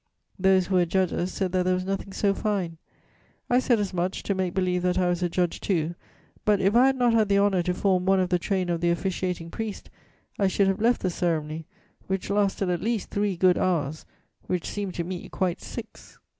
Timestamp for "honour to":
7.37-7.73